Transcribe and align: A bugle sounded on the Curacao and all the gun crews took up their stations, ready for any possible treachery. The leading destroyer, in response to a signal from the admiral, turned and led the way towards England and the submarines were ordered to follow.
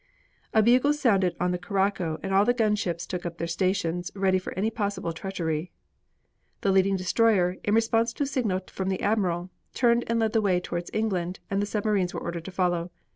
A 0.51 0.63
bugle 0.63 0.93
sounded 0.93 1.35
on 1.39 1.51
the 1.51 1.59
Curacao 1.59 2.17
and 2.23 2.33
all 2.33 2.43
the 2.43 2.55
gun 2.55 2.75
crews 2.75 3.05
took 3.05 3.23
up 3.23 3.37
their 3.37 3.45
stations, 3.45 4.09
ready 4.15 4.39
for 4.39 4.51
any 4.53 4.71
possible 4.71 5.13
treachery. 5.13 5.71
The 6.61 6.71
leading 6.71 6.95
destroyer, 6.95 7.57
in 7.63 7.75
response 7.75 8.11
to 8.13 8.23
a 8.23 8.25
signal 8.25 8.61
from 8.65 8.89
the 8.89 9.03
admiral, 9.03 9.51
turned 9.75 10.05
and 10.07 10.17
led 10.19 10.33
the 10.33 10.41
way 10.41 10.59
towards 10.59 10.89
England 10.91 11.39
and 11.51 11.61
the 11.61 11.67
submarines 11.67 12.15
were 12.15 12.19
ordered 12.19 12.45
to 12.45 12.51
follow. 12.51 12.89